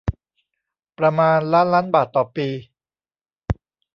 [0.97, 2.47] ประมาณล้านล้านบาทต่อปี